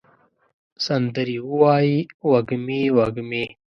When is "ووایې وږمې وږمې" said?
1.47-3.45